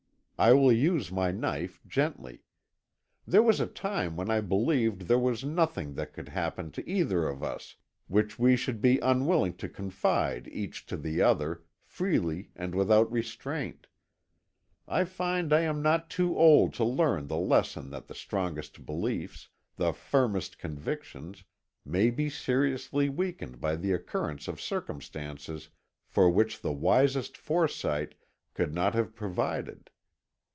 [0.43, 2.41] I will use my knife gently.
[3.27, 7.27] There was a time when I believed there was nothing that could happen to either
[7.27, 7.75] of us
[8.07, 13.85] which we should be unwilling to confide each to the other, freely and without restraint.
[14.87, 19.47] I find I am not too old to learn the lesson that the strongest beliefs,
[19.75, 21.43] the firmest convictions,
[21.85, 25.69] may be seriously weakened by the occurrence of circumstances
[26.07, 28.15] for which the wisest foresight
[28.55, 29.87] could not have provided.